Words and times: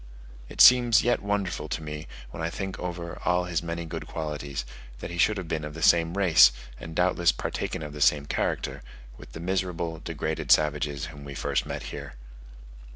It 0.49 0.61
seems 0.61 1.03
yet 1.03 1.21
wonderful 1.21 1.69
to 1.69 1.83
me, 1.83 2.07
when 2.31 2.41
I 2.41 2.49
think 2.49 2.79
over 2.79 3.21
all 3.23 3.43
his 3.43 3.61
many 3.61 3.85
good 3.85 4.07
qualities 4.07 4.65
that 4.97 5.11
he 5.11 5.19
should 5.19 5.37
have 5.37 5.47
been 5.47 5.63
of 5.63 5.75
the 5.75 5.83
same 5.83 6.17
race, 6.17 6.51
and 6.79 6.95
doubtless 6.95 7.31
partaken 7.31 7.83
of 7.83 7.93
the 7.93 8.01
same 8.01 8.25
character, 8.25 8.81
with 9.19 9.33
the 9.33 9.39
miserable, 9.39 9.99
degraded 10.03 10.51
savages 10.51 11.05
whom 11.13 11.23
we 11.23 11.35
first 11.35 11.67
met 11.67 11.83
here. 11.93 12.15